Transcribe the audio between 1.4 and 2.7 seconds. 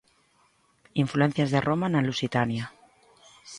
de Roma na Lusitania.